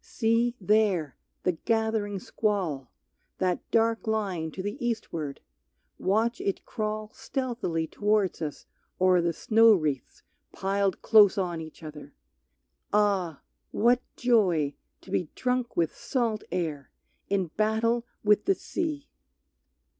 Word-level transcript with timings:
See, 0.03 0.55
there, 0.59 1.15
the 1.43 1.51
gathering 1.51 2.17
squall, 2.17 2.89
That 3.37 3.59
dark 3.69 4.07
line 4.07 4.49
to 4.53 4.63
the 4.63 4.83
eastward, 4.83 5.41
watch 5.99 6.41
it 6.41 6.65
crawl 6.65 7.11
Stealthily 7.13 7.85
towards 7.85 8.41
us 8.41 8.65
o'er 8.99 9.21
the 9.21 9.31
snow 9.31 9.75
wreaths 9.75 10.23
piled 10.53 11.03
Close 11.03 11.37
on 11.37 11.61
each 11.61 11.83
other! 11.83 12.15
Ah! 12.91 13.43
what 13.69 14.01
joy 14.15 14.73
to 15.01 15.11
be 15.11 15.29
Drunk 15.35 15.77
with 15.77 15.95
salt 15.95 16.43
air, 16.51 16.89
in 17.29 17.51
battle 17.55 18.03
with 18.23 18.45
the 18.45 18.55
sea! 18.55 19.07